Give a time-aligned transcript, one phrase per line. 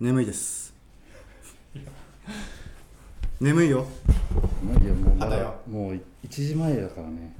[0.00, 0.74] 眠いです。
[3.40, 3.86] 眠いよ。
[4.82, 7.34] いやもうまだまだよもう1時前だからね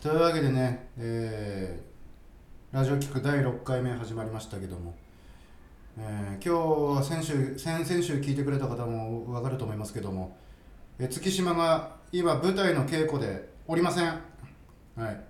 [0.00, 1.92] というわけでね、えー
[2.74, 4.94] ラジオ聞く第6回目始まりましたけども、
[5.98, 10.36] えー今日は先週先々週聞いてくれた方も分かると思いますけども、
[10.98, 15.20] えー月島が今舞台の稽古でおりませんはい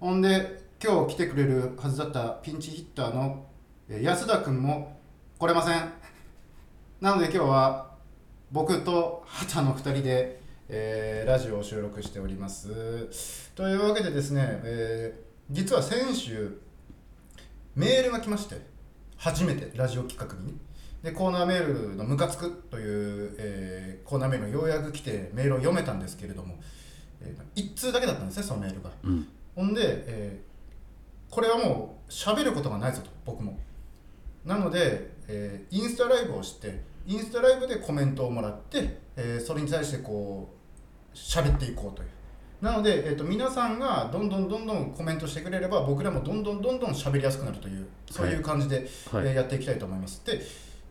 [0.00, 3.44] ほんで今日来てくれるはずだったピンチヒッターの、
[3.88, 4.97] えー安田君も
[5.38, 5.92] 来れません。
[7.00, 7.92] なので今日は
[8.50, 13.52] 僕と畑の2人で、えーラジオを収録しております。
[13.54, 16.60] というわけでですね、えー実は先週
[17.76, 18.56] メールが来まして
[19.16, 20.52] 初めてラジオ企画に。
[20.54, 20.58] ね
[21.04, 26.58] でコーナーメールの「ムカつく」という、えーコーナーメールがようやく来てメールを読めたんですけれども、
[27.20, 28.90] えー、1通だけだったんですねそのメールが。
[29.04, 29.28] うん。
[29.54, 30.48] ほんで、えー
[31.32, 33.56] これはもう喋ることがないぞと僕も。
[34.44, 40.48] なので、えーインスタライブをしてインスタライブでコメントをもらって、えーそれに対してこ
[41.14, 42.08] う喋っていこうという。
[42.60, 48.76] なので、えー、と皆さんがどんどんどんどんコメントしてくれれば僕らもどんどんどんどん喋りやすくなるというそういう感じで、
[49.12, 49.26] はい。
[49.26, 50.22] えーやっていきたいと思います。
[50.26, 50.40] で、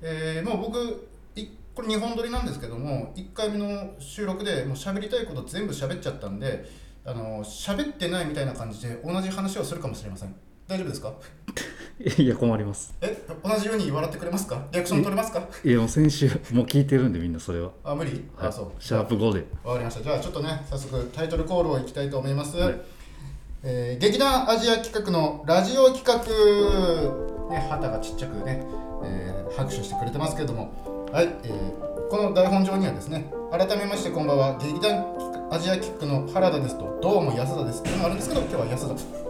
[0.02, 6.66] えーもう僕いこれ2本撮りなんですけども1回目の収録でもう喋りたいこと全部喋っちゃったんで
[7.06, 10.34] あの喋ってないみたいな感じで同じ話をするかもしれません。
[10.68, 11.14] 大丈夫ですか？
[12.18, 12.94] いや困ります。
[13.02, 14.62] え同じように笑ってくれますか？
[14.72, 15.42] リアクション取れますか？
[15.64, 17.72] いやもう先週もう聞いてるんでみんなそれは。
[17.84, 18.50] あ無理、はい。
[18.50, 18.72] あそう。
[18.80, 19.46] シャープ5で。
[19.64, 20.04] わかりました。
[20.04, 22.76] じゃあちょっとね早速タイトルコールをいきたいと思います、はい。
[23.64, 27.50] えー劇団アジア企画のラジオ企画。
[27.50, 28.64] ね旗がちっちゃくね、
[29.04, 31.08] えー拍手してくれてますけれども。
[31.12, 34.58] はい、えーこの台本上にはですね改めましてこんばんは。
[34.60, 35.04] 劇団
[35.52, 39.27] アジア企画の原田ですとどうも安田ですっていうのもあるんですけど今日は安田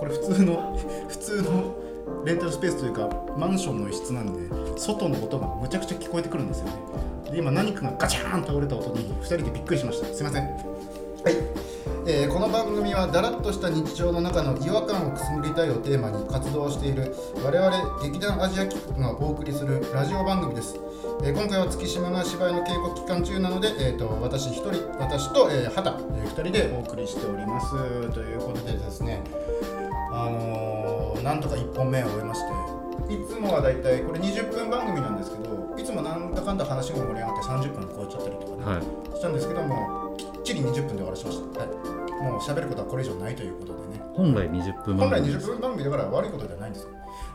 [0.00, 1.74] これ普通の 普通の
[2.24, 6.72] レンタルスペースというかマンションの一室なんで外の音がむちゃくちゃ聞こえてくるんですよね。
[7.30, 10.06] で今何かがガチャーン倒れた音に2人でびっくりしました。
[10.06, 10.42] すいません。
[10.42, 11.36] はい、
[12.06, 20.76] えーこの番組はだらっとした日常の中の違和感をくすぐりたいをテーマに活動している我々劇団アジア企画がお送りするラジオ番組です、
[21.22, 27.70] えー今回は月島が芝居の稽古期間中なので、えー、と私一人私と、えー、畑、え2人でお送りしております。
[28.12, 29.22] ということでですね
[30.12, 32.40] あのーなんとか1本目を終えまし
[33.08, 39.16] ていつもはだいたいこれ20分番組なんですけどいつもなんだかんだ話が盛り上がって30分超えちゃったりとかね、はい。
[39.16, 41.68] したんですけどもきっちり20分で終わらしました、はい、
[42.22, 44.02] もう喋ることはこれ以上ないということでね。
[44.14, 46.88] 本来20分本来20です分番組だから悪いことではないんですよ。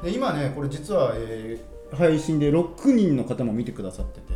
[0.04, 4.34] で今ねこれ実は、えー配信で6人の方も見てくださってて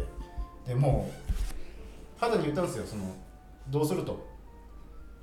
[0.67, 2.85] でもう肌に言ったんですよ。
[2.85, 3.03] その
[3.69, 4.28] どうすると。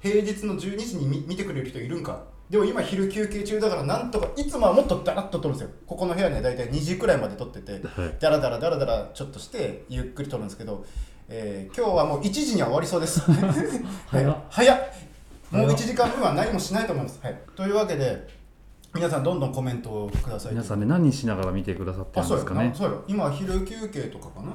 [0.00, 5.70] 平日の12時に見見てくれる人いるんかでも今昼休憩中だからなんとかいつもはもっとダラッと撮るんですよ。
[5.86, 8.14] ここの部屋ね大体2時くらいまで撮っててはい。
[8.20, 10.84] ダラダラダラダラちょっとしてゆっくり撮るんですけど、
[11.28, 13.20] えー今日はもう1時には終わりそうです。
[14.06, 14.36] 早っ。
[14.48, 14.78] 早っ。
[15.50, 15.70] もう早っ。
[15.72, 18.28] 1時間分は何もしないと思います、はい、というわけで
[18.94, 20.52] 皆さんどんどんコメントをください。
[20.52, 22.68] 皆さんね何しながら見てくださってるんですかね。
[22.68, 23.02] なそうよ。
[23.08, 24.52] 今昼休憩とかかな。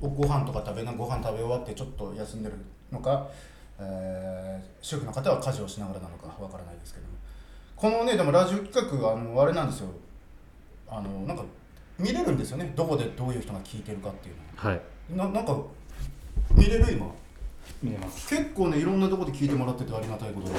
[0.00, 2.54] おご飯とか食べなご飯食べ終わってちょっと休んでる
[2.92, 3.26] のか、
[3.78, 7.13] えー主婦の方は家事をしながらなのかわからないですけども
[7.76, 9.88] このねでもラジオ企画あのあれなんですよ。
[10.88, 11.44] あのなんか
[11.98, 12.72] 見れるんですよね。
[12.76, 14.80] どこでどういう人が聞いてるかっていうはい。
[15.10, 15.56] のななんか
[16.56, 16.92] 見れる？
[16.92, 17.06] 今。
[17.82, 18.28] 見れます。
[18.28, 20.48] 結構ねいろんなところで聞いてもらっててありがたいこと。
[20.48, 20.54] で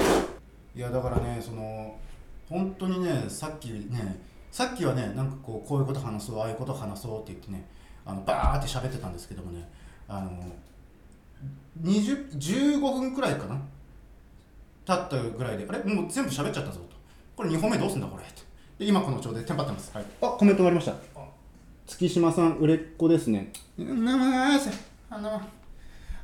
[0.75, 1.97] いやだからねその
[2.49, 4.19] 本当にねさっきね
[4.51, 7.65] さっきはねなんかこうこういうこと話そうああいうこと話そうって言ってね
[8.05, 9.67] あのバーって喋ってたんですけどもね
[10.07, 10.31] あの
[11.81, 13.59] 20 15分くらいかな？
[14.85, 15.65] 経ったぐらいで。
[15.67, 15.83] あれ？
[15.83, 16.94] もう全部喋っちゃったぞと
[17.35, 18.41] これ2本目どうすんだこれって。
[18.79, 20.95] で今このちょうでテンパってます、はい、あコメントがありました。
[21.87, 23.51] 月島さん売れっ子ですね。
[23.77, 24.85] うんなんもないです。
[25.09, 25.41] あの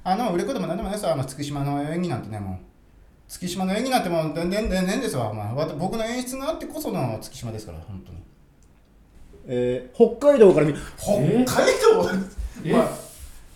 [0.03, 1.05] あの売れっ子でも何でもないです。
[1.05, 2.57] よあの月島の演技なんてねもう。
[3.27, 8.17] 月島の演技なんてもう全然全然ですわ、まあ、僕の演出があってこその月島ですから本当に。
[9.47, 12.09] えー、北海道から見北海道、
[12.65, 12.73] え？
[12.73, 12.87] まあ、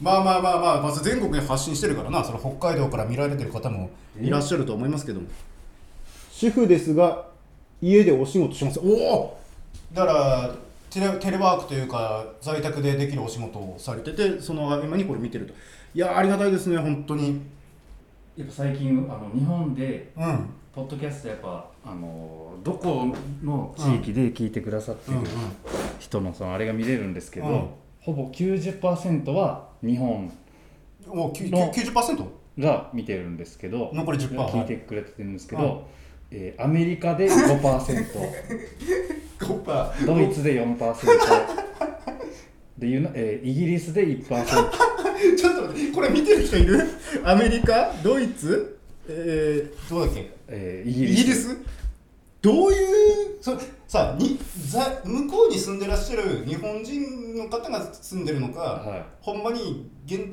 [0.02, 2.24] まあまあまあまあ、まず全国に発信してるからな。
[2.24, 5.28] その北海道から見られてる方もいらっしゃると思いますけども。
[6.31, 7.28] 主婦ですが
[7.81, 8.80] 家でお仕事します。
[8.80, 9.38] おお！
[9.94, 10.56] だから
[10.89, 15.54] テレテレワークというか在宅でできるお仕事をされててその合間にこれ見てると。
[15.94, 17.42] いやありがたいですね本当に。
[18.36, 20.50] やっぱ最近あの日本でうん。
[20.74, 23.07] ポッドキャストやっぱあのどこ
[23.42, 25.19] の地域で聞いてくださってる
[26.00, 27.69] 人のそのあれが見れるんですけど、うん。
[28.01, 30.31] ほぼ90%は日本
[31.07, 32.25] の 90%?
[32.60, 35.88] が見てるんですけど残り10%聞いてくれてるんですけど、
[36.31, 38.06] えーアメリカで5%
[39.39, 40.95] 5%ドイツで4%
[42.77, 44.25] でユナ、えーイギリスで1%
[45.38, 46.81] ちょっと待ってこれ見てる人いる？
[47.24, 47.94] アメリカ？
[48.04, 48.77] ドイツ？
[49.07, 50.19] えー、どうだっけ？
[50.22, 51.24] イえーイギリス。
[51.24, 51.57] ギリス？
[52.42, 53.57] どういうそ
[53.88, 54.38] さに
[54.69, 60.28] ざ向こうに住んでらっしゃる日本人の方が住んでるのか、はほんまに現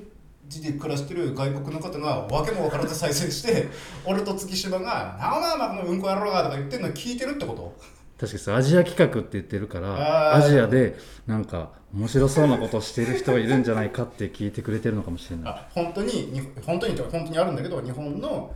[0.49, 3.69] 地で暮らしてる外国の方が訳も分からず再生して
[4.05, 7.75] 俺と月島が「なおなおまこのうんこ野郎が」とか言ってるの聞いてるってこと？
[8.19, 10.97] 確かにさアジア企画って言ってるからアジアで
[11.27, 15.53] なんか面白そうなことをしてる人がいるんじゃないかって聞いてくれてるのかもしれない。
[15.53, 18.55] あ本当にに本当にと本当にあるんだけど日本の、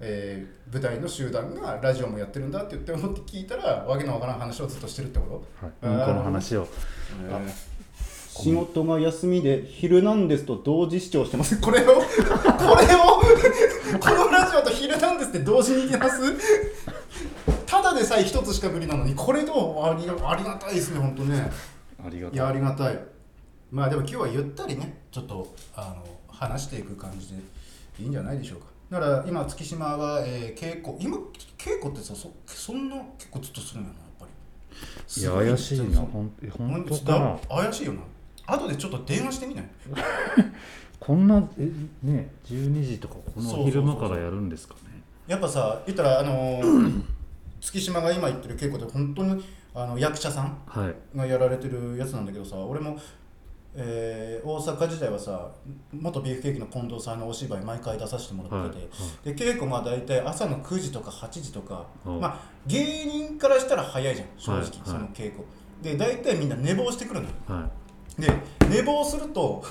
[0.00, 5.66] えー舞台の集団がラジオもやってるんだって言って思って聞いたらわけのわからん話をずっとしてるってこと？
[5.88, 6.68] はい、うんこの話を
[8.42, 11.58] 仕事が休みで「ヒルナンデス」と同時視聴してます。
[11.60, 12.00] これをこれを
[14.00, 16.20] このラジオと「ヒルナンデス」って同時にいけます？
[17.66, 21.50] ただでさえ一つしか無理なのにこれとありありがたいですね本当ね。
[22.04, 22.36] ありがとい。
[22.36, 22.98] うやありがたい。
[23.70, 27.34] まあでも今日はゆったりねちょっとあの話していく感じで
[28.00, 28.66] いいんじゃないでしょうか。
[28.90, 31.18] だから今月島は、えー稽古今
[31.58, 34.26] 稽古ってさそそんな結構ずっとするんやなやっぱ
[35.16, 35.20] り。
[35.20, 35.98] いや怪しいな。
[36.00, 37.18] ほんえ本当か
[37.50, 37.56] な？
[37.62, 38.00] 怪しいよな
[38.48, 39.64] 後でちょっと電話してみない？
[41.00, 41.70] こんなえ
[42.02, 44.80] ね12時とかこの昼間からやるんですかね。
[45.26, 47.02] やっぱさ言ったらあのー
[47.60, 51.16] 月島が今言ってる稽古って本当にあの役者さんはい。
[51.16, 52.96] がやられてるやつなんだけどさ俺も、
[53.74, 55.48] えー大阪時代はさ
[55.92, 58.76] 元ビーフケーキの近藤さんのお芝居毎回出させてもらって
[59.24, 64.80] て、で稽古が大体朝の9時とか8時とか、うんまあ芸人からしたら早いじゃん正直、はいはい。
[64.84, 65.44] その稽古。
[65.82, 67.32] で大体みんな寝坊してくるのよ。
[67.48, 67.68] は
[68.18, 68.32] で
[68.68, 69.64] 寝坊すると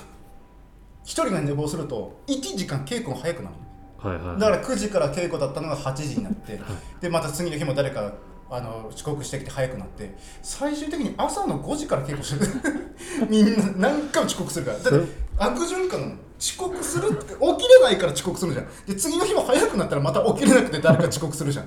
[1.04, 4.12] 一人が寝坊すると1時間稽古が早くなるの。
[4.12, 4.40] いはいはい。
[4.40, 6.60] だから9時から稽古だったのが8時になって、
[7.00, 8.12] でまた次の日も誰か
[8.50, 12.50] あの遅刻してきて早くなって最終的に朝の5時から稽古してる。
[13.28, 14.78] みんな何回も遅刻するから。
[14.78, 15.08] だって
[15.38, 16.14] 悪循環なの。
[16.38, 18.66] 遅刻する起きれないから遅刻するじゃん。
[18.86, 21.66] で次の日も早くなったらまた起きれなくて誰か遅刻するじゃん。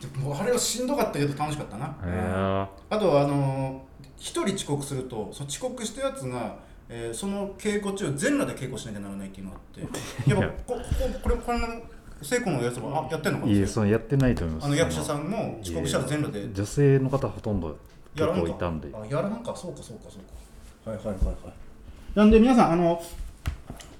[0.00, 10.36] でもうあれはしんどかったけど楽しかったな、へえあとはあのー、1人遅刻するとその遅刻したやつが、えーその稽古中全裸で稽古しなきゃならないっていうのがあってや。
[10.36, 10.80] っぱここ
[11.22, 11.66] これこれの
[12.22, 13.52] 聖子のやつもあやってんのかな？
[13.52, 14.64] いえそのやってないと思います。
[14.64, 16.52] あの役者さんも遅刻したら全裸で。
[16.52, 17.76] 女性の方ほとんど
[18.16, 18.88] 結構いたんで。
[18.92, 19.54] あやらなんか。
[19.54, 20.90] そうかそうかそうか。
[20.90, 21.36] はいはいはいはい。
[22.14, 23.02] なんで皆さんあの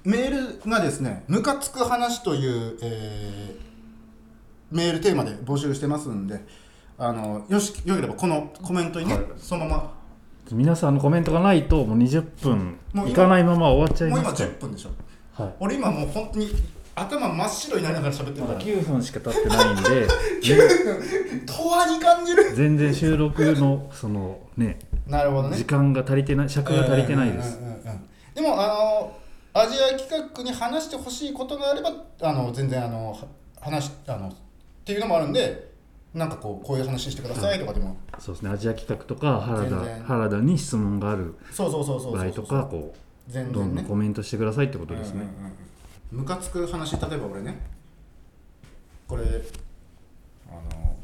[0.03, 3.69] メールがですねムカつく話という、えー
[4.71, 6.39] メールテーマで募集してますんで
[6.97, 9.25] あのよしよければこのコメントにね、はい。
[9.37, 9.98] そのま
[10.55, 14.89] 皆さんのコメントがないともう20分いかないまま終わっちゃいまもう今ますから10分でしょ。
[15.33, 15.53] はい。
[15.59, 16.49] 俺今もう本当に
[16.95, 20.07] 頭真っ白になりながら喋ってるまだから9分しか経ってないんで
[21.45, 22.53] とわに感じる。
[22.55, 25.57] 全然収録のそのねなるほどね。
[25.57, 27.59] 時間が足りてない尺が足りてないです。
[28.35, 29.11] でもあの
[29.53, 31.91] アジア企画に話してほしいことがあれば
[32.21, 33.17] あの全然あのは
[33.59, 34.31] 話あのっ
[34.85, 35.68] ていうのもあるんで
[36.13, 38.49] なんかこうこういう話してくださいとかでも、そうですね。
[38.49, 41.35] アジア企画とか原田原田に質問がある。
[41.51, 42.95] そうそうそうそう場合とかこ
[43.27, 43.51] 全然ね。
[43.51, 45.21] うどんどんコメントしてくださいってことですね。
[45.21, 45.53] うんうん
[46.11, 47.59] ムカつく話例えば俺ね。
[49.07, 49.23] これ
[50.47, 50.95] あの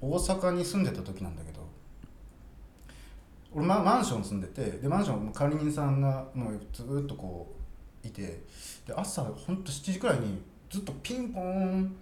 [0.00, 1.58] 大阪に住んでた時なんだけど。
[3.54, 7.54] 俺ママンション住んでてでマンション管理人さんがもうずーっとこ
[8.02, 8.42] ういて。
[8.86, 11.94] で朝ほんと7時くらいにずっとピンポーン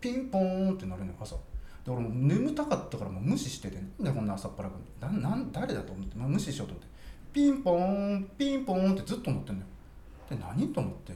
[0.00, 1.36] ピンポーンってなるのよ朝
[1.84, 6.90] で俺眠たかったからもう無視しててなんでこんな朝っぱらくななん誰だと思って、まあ、無視しようと思って。
[7.32, 9.66] ピンポーンピンポーンってずっと思ってんのよ。
[10.28, 11.12] で何と思って？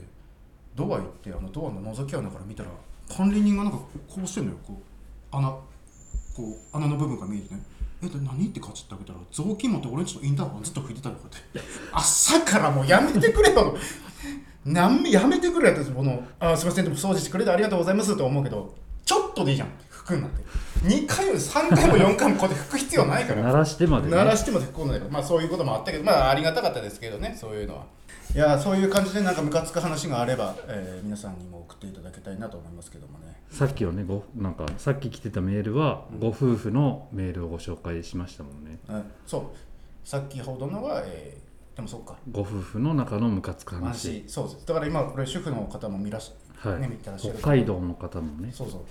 [0.75, 2.69] ドア行ってあのドアの覗き穴から見たら
[3.15, 4.57] 管理人がなんかこうしてんのよ。
[4.65, 4.73] こ
[5.33, 5.61] う穴こ
[6.39, 7.61] う穴の部分が見えてね。
[8.03, 11.69] えで何ってカチッて開けたら雑巾持って俺んちのインターホンずっと拭いてたのこうやって。
[11.93, 13.77] 朝からもうやめてくれよ。
[14.65, 16.85] なんやめてくれよってこのあすいません。
[16.85, 18.73] でも掃除してくれてありがとうございますと思うけど
[19.05, 19.69] ちょっとでいいじゃん。
[19.89, 20.41] 拭くんなんて
[20.83, 23.41] 2回も3回も4回もこうやって拭く必要ないから。
[23.41, 24.15] 鳴らしてまでね。
[24.15, 27.85] 鳴らしてまでこうないまあそういうこともあったけどまあありがたかったですけどねそういうのは。
[28.33, 33.35] いやそういう感じでなんかムカつく話があれば、えー皆さんにも送っていただきたいなと思いますけどもね。
[33.49, 38.79] さっきはねごなんかさっき来てたメールはご夫婦のメールをご紹介しましたもんね。
[38.89, 39.43] うんそう。
[40.07, 41.45] さっきほどのは、えー
[41.75, 42.15] でもそうか。
[42.31, 44.23] ご夫婦の中のムカつく話。
[44.23, 44.65] 話そうです。
[44.65, 46.79] だから今これ主婦の方も見らし、はい。
[46.79, 47.37] ね見てらっしゃる。
[47.39, 48.49] 北海道の方もね。
[48.53, 48.81] そうそう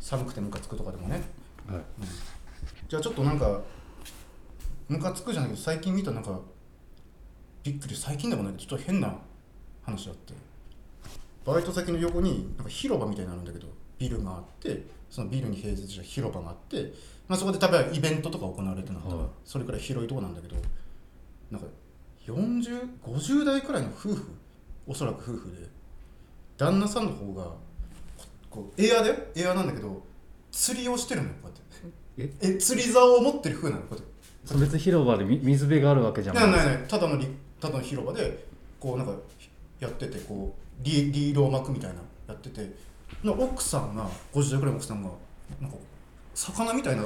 [0.00, 1.22] 寒くてムカつくとかでもね。
[1.68, 1.82] はい。
[2.88, 3.60] じゃあちょっとなんか
[4.88, 6.40] ムカつくじゃないけど最近見たなんか
[7.62, 7.94] びっくり。
[7.94, 9.16] 最近でもないけどちょっと変な
[9.82, 10.34] 話あって。
[11.44, 13.66] バイト先の横になんか広場みたいになるんだけど
[13.98, 16.92] ビルがあってそのビルに併設した広場があって
[17.28, 19.28] まあ、そこで多分イベントとか行われてるのはい。
[19.44, 20.56] それくらい広いとこなんだけど
[21.50, 21.66] なんか
[22.26, 24.36] 4050代くらいの夫婦
[24.86, 25.68] おそらく夫婦で
[26.58, 27.52] 旦那さんの方が
[28.50, 30.02] ここうエアだよエアなんだけど
[30.50, 31.50] 釣りをしてるのよこ
[32.18, 37.28] うやってえ釣り竿を持ってる風なのこうやって別に広場でみ水辺があるわけじゃないないないないただのり
[37.60, 38.46] ただの広場で
[38.80, 39.12] こうなんか
[39.78, 41.96] やっててこうリリールを巻くみたいな
[42.28, 42.70] やってて
[43.22, 45.10] な奥さんが50代くらいの奥さんが
[45.60, 45.76] なんか
[46.34, 47.04] 魚みたいな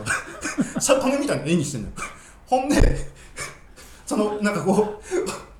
[0.80, 1.94] 魚みたいな絵にしてんのよ
[2.46, 2.76] ほんで
[4.06, 5.00] そのなんかこ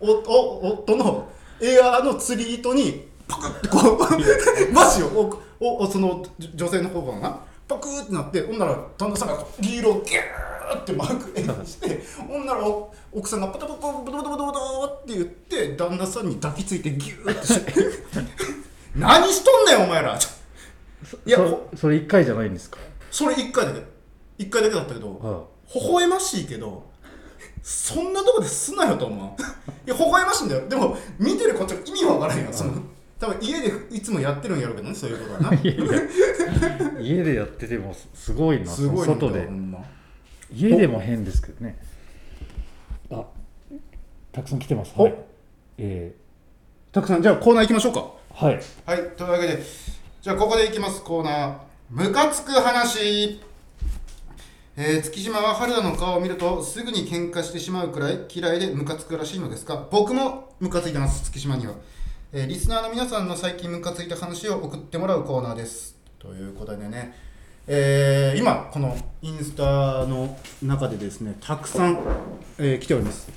[0.00, 1.28] うおお夫の
[1.60, 5.06] エアーの釣り糸にパクってこうマシを
[5.60, 7.38] おおおその女性の方がな。
[7.66, 17.72] パクってなってほんなら旦那さんがリールをギューって巻く絵にしてほんならお奥さんがパタパタパタパタパタパタって言って旦那さんに抱きついてギューってして。
[18.96, 20.18] 何しとんねんお前ら。
[21.26, 22.78] いやほそそれ1回じゃないんですか？
[23.10, 23.82] それ1回だけ。
[24.44, 26.84] 1回だけだったけどは微笑ましいけど
[27.62, 29.42] そんなとこですなよと思う。
[29.86, 30.68] いや微笑ましいんだよ。
[30.68, 32.72] でも見てるこっちは意味わからんよその
[33.24, 35.52] 多分家でいつもやってるんやろうけどねそういうことはな。
[37.00, 37.34] 家で。
[37.34, 39.46] やっててもすすごいなすごい外で。
[39.46, 39.82] ま。
[40.52, 41.78] 家でも変ですけどね。
[43.10, 43.24] あ
[44.30, 44.92] たくさん来てます。
[44.96, 45.04] お。
[45.04, 45.14] はい。
[45.78, 46.14] え
[46.92, 48.10] たくさんじゃあコーナー行きましょうか。
[48.34, 48.60] ー、はい。
[48.84, 49.62] はいというわけで
[50.20, 51.02] じゃあここで行きます。
[51.02, 51.56] コーナー。
[51.88, 53.40] ムカつく話。
[54.76, 61.74] えー、月島は春田の顔を見るとすぐに喧嘩してしまうくらい嫌いでムカつくらしいのですが僕もムカついてます月島には、
[62.36, 65.96] えーリスナーの皆さんの最近ムカついた話を送ってもらうコーナーです。
[66.18, 67.14] ということでね
[67.68, 71.98] えー今このインスタの中でですねたくさん、
[72.58, 73.30] えー来ております。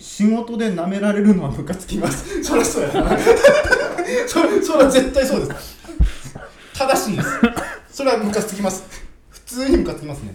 [0.00, 2.42] 仕事で舐められるのはムカつきます。
[2.42, 3.16] そりゃそうやな。
[4.26, 5.76] それそれは絶対そうです。
[6.74, 7.28] 正しいです。
[7.92, 8.82] それはムカつきます。
[9.30, 10.34] 普通にムカつきますね。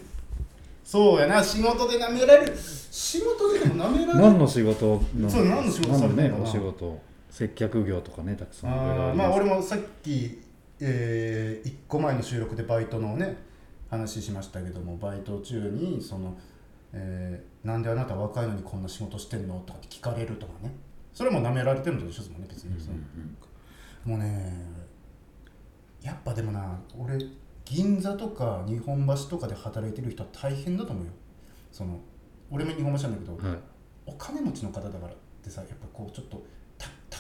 [0.86, 1.44] そうやな。
[1.44, 2.58] 仕事で舐められる。
[2.58, 4.20] 仕事ででも舐められる。
[4.20, 5.30] 何の仕事の？
[5.30, 6.44] そう何の仕事されてんのねかな。
[6.44, 6.98] お仕事
[7.38, 10.42] 接客業とかねたくさんあまあ俺もさっき、
[10.80, 13.38] え1個前の収録でバイトのね
[13.92, 16.36] 話しましたけどもバイト中にその、
[16.94, 20.72] えーなんであなた若いのにこんな仕事してんの?」とかって聞かれるとかね。
[21.14, 22.98] それも舐められてるのと一緒ですもんね別に、その
[24.06, 24.54] もうね
[26.02, 27.20] やっぱでもな俺
[27.66, 31.12] 銀座とか日本橋とかで働いてる人は大変だと思うよ。
[31.72, 32.00] その
[32.50, 33.60] 俺も日本橋なんだけど、はい。
[34.08, 36.44] お金持ちの方だからってさやっぱこうちょっとた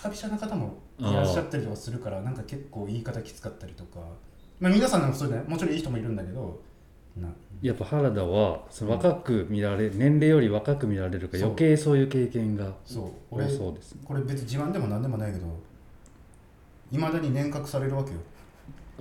[0.01, 3.99] 高飛車な方もいらっしゃったりとかするからなんか結構言い方きつかったりとか。
[4.59, 6.59] まあ皆さんでもそうねもちろんいい人もいるんだけど
[7.15, 7.27] な
[7.61, 13.03] やっぱ原田はその若く見られ年齢より若く見られるから余計そういう経験がそう。
[13.29, 14.01] 多俺そうですね。
[14.03, 15.45] これ別に自慢でも何でもないけど
[16.91, 18.17] いまだに年額されるわけよ。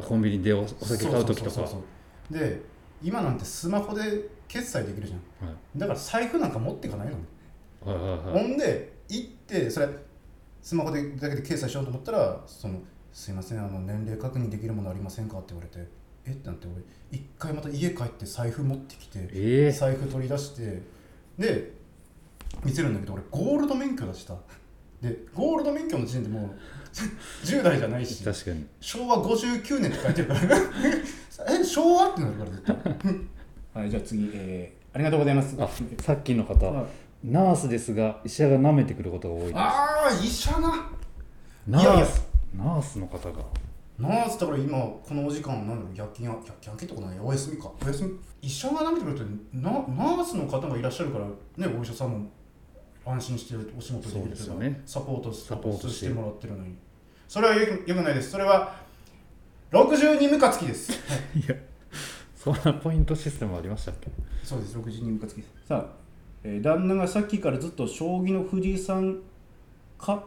[0.06, 1.68] コンビニでおお酒買う時とか。
[2.30, 2.60] で
[3.02, 5.48] 今なんてスマホで決済できるじゃん。
[5.48, 5.56] はい。
[5.78, 7.18] だから財布なんか持っていかないのね。
[7.84, 8.48] はいはいほはい。
[8.48, 9.88] んで行ってそれ
[10.66, 12.80] スマホでだけで決済しようと思ったらその
[13.14, 15.88] 「すいませんあの年齢確認できるものありませんか?」って言われて
[16.26, 16.30] 「え？
[16.32, 16.82] っ?」てなって俺
[17.16, 20.82] 一回また家帰って財布持ってきてええ財布取り出して
[21.38, 21.70] で
[22.64, 24.34] 見せるんだけど俺ゴールド免許出した。
[25.00, 26.50] でゴールド免許の時点でもう
[27.46, 28.66] 10代じゃないし確かに。
[28.80, 30.40] 昭和59年って書いてるから。
[31.60, 31.62] え？
[31.62, 32.08] 昭和？
[32.10, 33.14] ってなるから絶対
[33.82, 35.54] はいじゃあ次、えーありがとうございます。
[35.60, 35.68] あ
[36.00, 36.54] さっきの方。
[36.70, 36.86] あ
[37.22, 39.52] ナースですが医者が舐めてくることが多いです。
[39.56, 40.90] あー医者な。
[41.66, 42.26] ナース。
[42.54, 43.44] ナースの方が。
[43.98, 47.18] ナースだから今このお時間なんだろう夜勤や夜勤明けとかない。
[47.20, 47.70] お休みか。
[47.82, 48.10] お休み。
[48.42, 52.30] 医者が舐めてくるってなナースの方がいらっしゃるからねお医者さんも
[53.04, 54.82] 安心してお仕事できるそうですよね。
[54.84, 56.74] サポートササポートしてもらってるのに。
[57.28, 58.30] それはよくよくないです。
[58.30, 58.76] それは
[59.72, 60.92] 62ムカつきです。
[61.34, 61.54] いや
[62.36, 64.08] そんなポイントシステムありましたっけ？
[64.44, 64.76] そうです。
[64.78, 65.66] 62ムカつきです。
[65.66, 65.86] さあ、
[66.44, 69.20] えー旦那がさっきからずっと将棋の藤井さん
[69.98, 70.24] か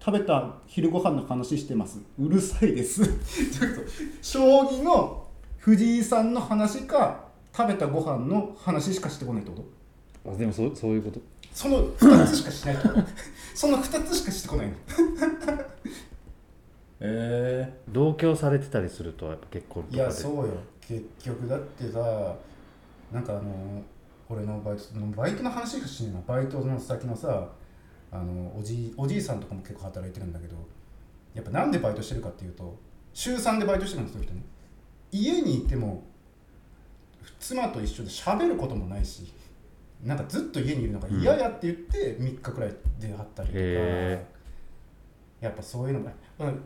[0.00, 1.98] 食べた昼ご飯の話してます。
[2.18, 3.02] うるさいです。
[3.50, 3.80] ちょっと
[4.22, 5.26] 将棋の
[5.58, 7.24] 藤井さんの話か
[7.56, 9.64] 食べたご飯の話しかしてこないってこ
[10.24, 10.30] と？
[10.32, 11.20] あでもそうそういうこと？
[11.52, 12.76] その2つしかしない
[13.54, 14.74] その2つしかしてこないの。
[17.00, 20.02] え同居されてたりするとやっぱ結婚ー、いとかで。
[20.04, 20.52] やそうよ。
[20.80, 22.34] 結局だってさ
[23.12, 23.82] なんかあの
[24.28, 24.82] 俺のバイト
[25.16, 27.48] バイトの話しかしねえなバイトの先のさ
[28.12, 30.56] あのおじいおじいさんとかも結構働いてるんだけど
[31.34, 32.76] やっぱなんでバイトしてるかっていうと
[33.12, 34.42] 週3でバイトしてるんですよ人ね。
[35.12, 36.02] 家にいても
[37.38, 39.32] 妻と一緒で喋ることもないし
[40.04, 44.26] なんかずっと家にいるのが嫌やって言って3日くらい出はったりとか、へ
[45.40, 46.62] やっぱそういうのが、うん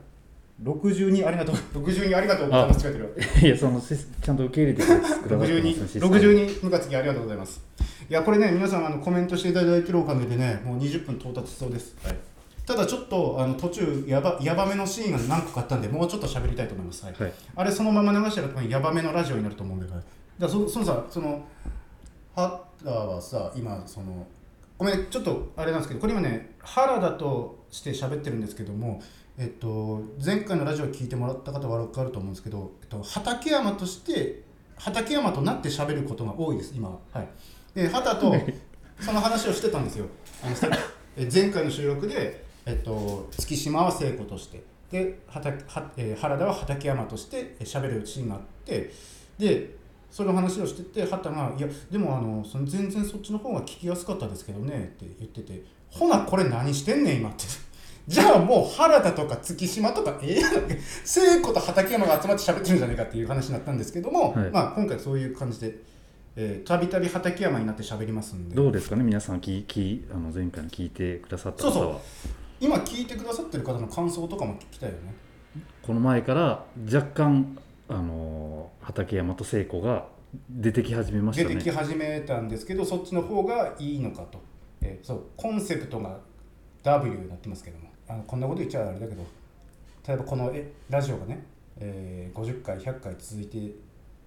[0.62, 1.54] 62ありがとう。
[1.82, 2.87] 62ありがとうございます。
[2.87, 5.50] ってるいやそのせちゃんと受け入れてくださってます。
[5.50, 7.64] ね62システム62ムカつきありがとうございます
[8.11, 12.17] いやこれね皆さんあのコメントしていただいてるおかげでねもう20分到達しそうです、はい、
[12.67, 17.14] ただちょっとあの途中やばやばめのシーンが何個かあったんでもうちょっと喋りたいと思います、はい。
[17.14, 17.33] はい。
[17.55, 20.02] あれそのまま流したら多分やばめのラジオになると思うんで、はい、
[20.40, 21.47] だそそのさその
[22.35, 22.47] ハ
[22.81, 24.26] ッターはさ今その
[24.76, 29.00] ごめんちょっとあれなんですけどこれ今ね原田として喋ってるんですけども
[29.38, 34.43] えっと前回のラジオ聞いてもらった方は分かると思うんですけど、えっと、畠山として
[34.75, 36.88] 畠山となって喋ることが多いです今。
[36.88, 37.29] ははい
[37.75, 38.35] で畑と
[39.00, 40.07] その話をしてたんですよ。
[40.43, 40.57] あの
[41.33, 48.91] 前回の収録で、えっと、月島は聖子としてで畑は、えー原田は畠山としてえー喋るシーンがあって
[49.39, 49.75] で
[50.11, 57.45] その話をしてて畑が「いやでもあのその全然そっちの方が聞きやすかったですけどね」って言ってて「ほなこれ何してんねん今」って。
[58.09, 60.53] じゃあもう原田とか月島とかええやん
[61.05, 64.50] 聖子と畠山が集まって喋ってるんじゃないかっていう話になったんですけども、はい。
[64.50, 65.81] まあ今回そういう感じでえー
[66.64, 68.54] たびたび畠山になって喋りますんで。
[68.54, 69.04] どうですかね？
[69.04, 71.75] 皆さんききあの前回の聞いてくださった方は。
[71.75, 72.00] そうそう。
[72.60, 75.14] 今聞いてくださってる方の感想とかも聞きたいよね。
[75.82, 77.58] この前から若干
[77.88, 80.06] あの畠山と聖子が
[80.49, 81.54] 出てき始めましたね。
[81.56, 84.40] 出てき始めたんですけどそっちの方がいいのかと、
[84.82, 86.18] えーそうコンセプトが
[86.84, 87.90] W になってますけども。
[88.08, 89.25] あのこんなこと言っちゃあれだけど。
[90.06, 91.44] 例えばこのえラジオがね、
[91.78, 93.75] えー50回100回続いて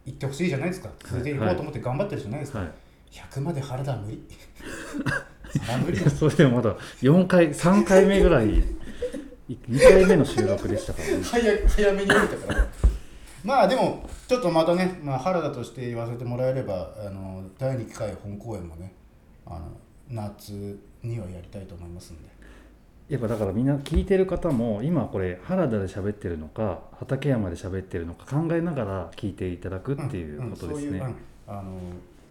[0.06, 0.90] いってほしいじゃないですか。
[1.04, 2.72] 続いていこうと思って頑張ってるじゃないですか、はい。
[3.12, 4.24] 100まで原田は無理。
[5.86, 8.64] 無理それでもまだ4回3回目ぐらい
[9.50, 11.22] 2回目の収録でしたからね。
[11.24, 12.68] 早早めに読めたから。
[13.44, 18.94] まあでもちょっとまたね、まあ、原田として言わせてもらえればあの第2回本公演もね
[19.46, 19.68] あの
[20.10, 22.30] 夏にはやりたいと思いますんで
[23.10, 31.02] やっぱだからみんな聞いてる方も今これ原田で喋ってるのか畠山で喋ってるのか考えながら聞いていただくっていうことですね、
[31.48, 31.80] あの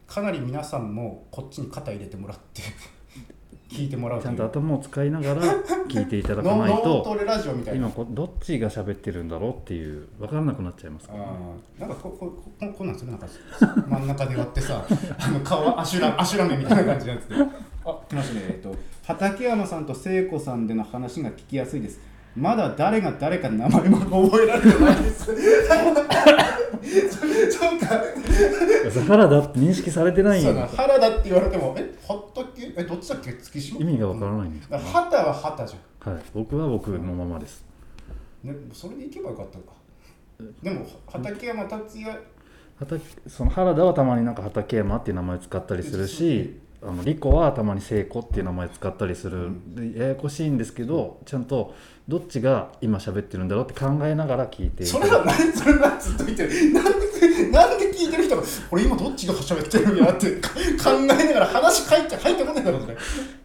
[0.06, 2.62] かなり皆さんもこっちに肩入れてもらって
[3.70, 5.42] 聞いてもらうちゃんと頭を使いながら
[5.88, 7.16] 聞いていただかノないと
[7.74, 11.26] 今こどっちが喋ってるんだろうっていう分からなくなっちゃいますからね
[11.78, 13.26] なんかこここここんなんするなんか
[13.88, 14.84] 真ん中で割ってさ
[15.18, 17.36] あの顔アシュラアシュラメみたいな感じのやつで
[17.84, 18.46] あ来ましたね。
[18.50, 21.98] えっと畠山さんと聖子さんでの話が聞きやすいです。
[22.36, 23.98] まだ誰が誰か名前も
[24.28, 25.24] 覚えられてないです。
[27.12, 28.02] そそうか
[29.06, 30.52] 原田って認識されてないよ。
[30.52, 32.72] だ原田って言われてもえ畑？
[32.76, 33.32] えどっちだっけ？
[33.32, 33.80] 月島？
[33.80, 36.22] 意味が分からないんです畑は畑じはい。
[36.34, 37.64] 僕は僕のままです。
[38.46, 39.72] ゃん、ね、それでいけばよかったのか。
[40.62, 42.18] でも畠山達也。
[42.78, 51.74] 畑その原田はたまになんか畠山っていう名前使ったりするしあのリコはたまに聖子っていう名前使ったりする、でややこしいんですけどちゃんと
[52.08, 56.72] どっちが今喋ってるんだろうって考えながら聞いていそれは何それはずっと言ってる。
[56.72, 57.12] なんで
[57.52, 58.42] なんで聞いてる人が
[58.72, 60.58] 俺今どっちが喋ってるんやってか考
[61.02, 62.96] えながら話入って入ってこないだろうそれ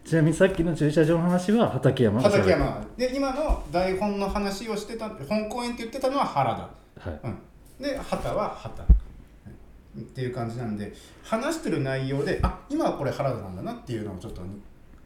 [0.04, 2.84] ちなみにさっきの駐車場の話は畠山畠山。
[2.96, 7.10] で今の台本の話をしてた本公演って言ってたのは原田。
[7.10, 7.20] はい。
[7.22, 7.38] うん、
[7.84, 8.82] で畑は畑
[9.98, 14.42] っていう感じなんで話してる内容であ今はこれ原田なんだなっていうのをちょっと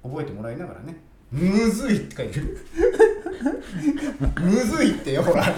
[0.03, 0.97] 覚えてもらいながらね
[1.31, 2.59] むずいって書いてる。
[4.41, 5.45] むずいってよほら。
[5.45, 5.51] 考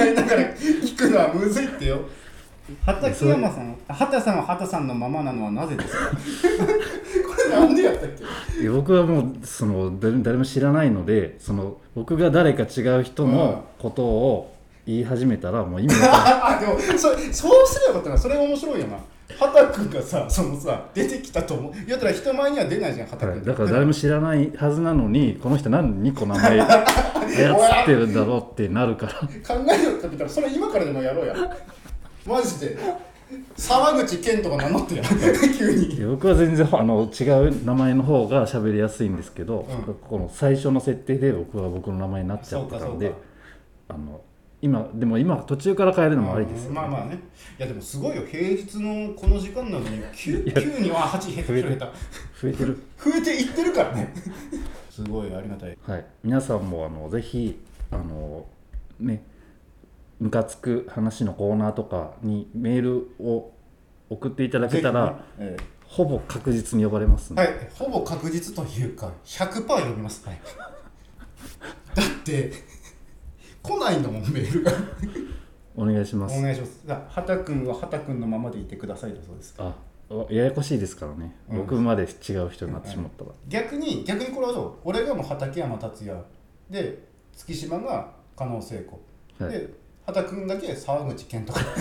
[0.00, 2.00] えながら聞くのはむずいってよ。
[2.84, 6.10] 畠山さん畑さんは畑さんのままなのはなぜですか？
[6.14, 6.16] こ
[7.42, 8.10] れなんでやったっ
[8.54, 8.62] け？
[8.62, 14.51] いや僕はもうその誰誰も知らないのでその僕が誰か違う人のことを
[14.86, 16.42] 言い始めたらもう意味がわかんない。
[16.58, 18.18] あでもそそうすればよかったな。
[18.18, 18.98] それ面白いよな。
[19.38, 21.90] 畑君がさそのさ出てきたと思う。
[21.90, 29.12] やったら人前には出ないじゃん畑君、はい、だから誰も知らないはずなのにこの人何に個名前 操ってるんだろうってなるから。
[29.12, 31.34] 考えようって言ったらそれ今からでもやろうや。
[32.26, 32.76] マジで
[33.56, 35.02] 沢口健とか名乗ってや
[35.56, 36.04] 急に。
[36.04, 39.94] 僕は全然あの違う名前の方が喋りやすいんですけど、うん。
[39.94, 43.14] この最初の設定で僕は僕の名前になっちゃってたんで
[43.88, 44.20] あの
[44.62, 47.18] 今でも今途中から変えるのもありですよ、まあまあね。
[47.58, 48.22] いやでもすごいよ。
[48.24, 51.86] 平日のこの時間なのに 9, 9には8減増えてた。
[52.40, 52.78] 増えてる。
[52.96, 54.14] 増えていってるからね。
[54.88, 55.76] すごいありがたい。
[55.84, 56.06] はい。
[56.22, 58.46] 皆さんもあのぜひあの
[59.00, 59.24] ね
[60.20, 63.50] ムカつく話のコーナーとかにメールを
[64.10, 67.56] 送っていただけたら、ぜひねえほぼ確実に呼ばれますんで、えはい。
[67.74, 70.40] ほぼ確実というか100%読みます、はい、
[71.94, 72.52] だって
[73.62, 74.72] 来ないんだもんメールが。
[75.76, 76.38] お願いします。
[76.38, 76.86] お願いします。
[76.86, 79.74] だ畑君は畑君のままでいてくださいだそうですあ
[80.28, 81.58] ややこしいですからね、うん。
[81.58, 84.72] 僕まで違う人になってしまったら、逆に逆にこれはどう。
[84.84, 86.18] 俺がもう畠山達也
[86.68, 89.00] で月島が加納聖子。
[89.42, 89.52] はい。
[89.52, 89.70] で
[90.04, 91.60] 畑君だけ沢口健とか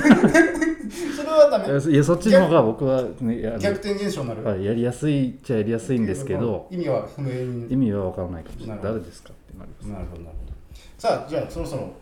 [1.16, 1.94] それはダメ。
[1.94, 6.68] いやそっちの方が僕は、ね、逆転現象になる、はいやりやすいっちゃやりやすいんですけど。
[6.70, 7.74] 意味は不明に。
[7.74, 8.80] 意味は分からないかもしれない。
[8.82, 9.90] 誰ですかってなります。
[9.90, 10.61] なるほどなるほど
[10.98, 11.94] さあじゃあそろそろ。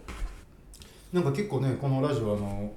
[1.13, 2.71] なんか結構ねこのラジオあの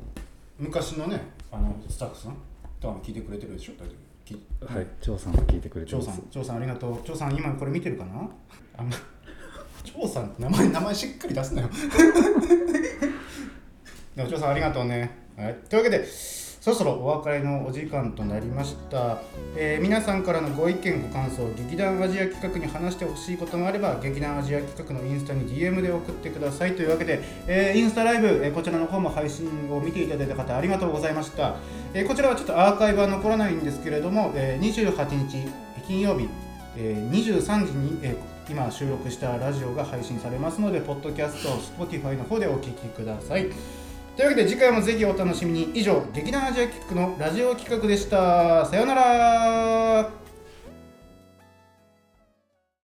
[0.59, 2.37] 昔のねあのスタッフさん
[2.81, 3.72] とかも聞いてくれてるでしょ？
[3.72, 3.96] 大丈夫？
[4.24, 4.35] き
[4.74, 6.07] はい張さんが聞いてくれてます。
[6.09, 7.02] 張さん張さんありがとう。
[7.05, 8.28] 張さん今これ見てるかな？
[8.78, 8.96] あんま。
[9.85, 11.68] 張さんって名前名前しっかり出すなよ。
[14.14, 16.07] でも張さんありがとうね、はい、というわけで
[16.62, 19.18] そろそろお別れのお時間となりました、
[19.57, 26.77] えー皆さんからのご意見ご感想劇団アジア企画に話してほしいことがあれば劇団アジア企画のインスタに DM で送ってください。
[26.77, 31.57] というわけで、えーインスタライブ、えーこちらの方も配信を見ていただいた方ありがとうございました、
[31.94, 35.48] えこちらはちょっとアーカイブは残らないんですけれども、え28日
[35.88, 36.29] 金曜日、
[36.77, 38.16] え23時に、え
[38.48, 41.48] 今収録したラジオが配信されますのでポッドキャスト
[41.85, 43.51] Spotify の方でお聞きください。
[44.16, 45.62] というわけで次回もぜひお楽しみに。
[45.75, 48.66] 以上劇団アジアキックのラジオ企画でした。
[48.66, 50.21] さようなら。